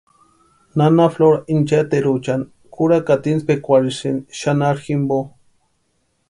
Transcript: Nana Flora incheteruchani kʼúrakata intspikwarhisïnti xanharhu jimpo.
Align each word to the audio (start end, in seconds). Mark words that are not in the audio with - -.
Nana 0.81 1.03
Flora 1.17 1.37
incheteruchani 1.55 2.45
kʼúrakata 2.77 3.27
intspikwarhisïnti 3.33 4.37
xanharhu 4.41 4.83
jimpo. 4.89 5.19